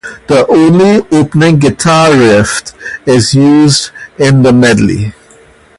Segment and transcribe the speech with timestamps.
[0.27, 2.63] Only the opening guitar riff
[3.07, 5.13] is used in the medley.